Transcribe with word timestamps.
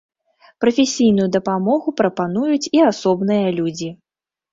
Прафесійную 0.63 1.27
дапамогу 1.35 1.93
прапануюць 1.99 2.69
і 2.79 2.81
асобныя 2.91 3.47
людзі. 3.59 3.89